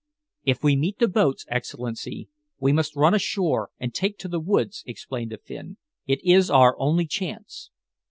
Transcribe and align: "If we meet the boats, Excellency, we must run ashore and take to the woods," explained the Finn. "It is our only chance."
"If 0.43 0.63
we 0.63 0.75
meet 0.75 0.97
the 0.97 1.07
boats, 1.07 1.45
Excellency, 1.47 2.27
we 2.57 2.73
must 2.73 2.95
run 2.95 3.13
ashore 3.13 3.69
and 3.79 3.93
take 3.93 4.17
to 4.17 4.27
the 4.27 4.39
woods," 4.39 4.81
explained 4.87 5.31
the 5.31 5.37
Finn. 5.37 5.77
"It 6.07 6.23
is 6.25 6.49
our 6.49 6.75
only 6.79 7.05
chance." 7.05 7.69